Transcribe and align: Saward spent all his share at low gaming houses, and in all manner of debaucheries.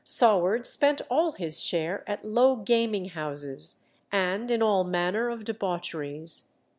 Saward 0.03 0.65
spent 0.65 0.99
all 1.11 1.33
his 1.33 1.61
share 1.61 2.03
at 2.09 2.25
low 2.25 2.55
gaming 2.55 3.05
houses, 3.09 3.75
and 4.11 4.49
in 4.49 4.59
all 4.63 4.83
manner 4.83 5.29
of 5.29 5.43
debaucheries. 5.43 6.45